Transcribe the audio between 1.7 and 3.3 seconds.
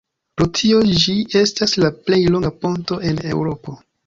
la plej longa ponto en